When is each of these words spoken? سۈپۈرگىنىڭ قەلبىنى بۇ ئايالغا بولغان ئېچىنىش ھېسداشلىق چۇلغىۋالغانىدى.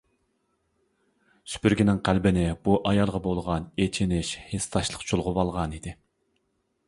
سۈپۈرگىنىڭ 1.55 1.99
قەلبىنى 2.07 2.45
بۇ 2.67 2.79
ئايالغا 2.91 3.21
بولغان 3.27 3.69
ئېچىنىش 3.83 4.33
ھېسداشلىق 4.53 5.07
چۇلغىۋالغانىدى. 5.11 5.97